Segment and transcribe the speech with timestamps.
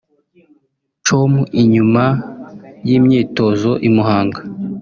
[1.05, 1.33] com
[1.73, 2.03] nyuma
[2.87, 4.39] y’imyitozo i Muhanga